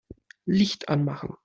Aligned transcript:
Licht 0.47 0.89
anmachen. 0.89 1.35